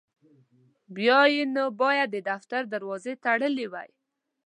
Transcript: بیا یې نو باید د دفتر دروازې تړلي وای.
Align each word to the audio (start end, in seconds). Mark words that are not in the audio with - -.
بیا 0.95 1.19
یې 1.33 1.43
نو 1.55 1.65
باید 1.81 2.07
د 2.11 2.17
دفتر 2.29 2.61
دروازې 2.73 3.13
تړلي 3.25 3.67
وای. 3.69 3.89